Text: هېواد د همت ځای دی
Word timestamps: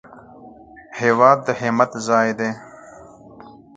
هېواد 0.99 1.39
د 1.47 1.49
همت 1.59 1.91
ځای 2.07 2.29
دی 2.39 2.51